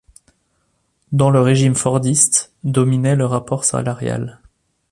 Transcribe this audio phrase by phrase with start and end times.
[1.11, 4.39] Dans le régime fordiste dominait le rapport salarial.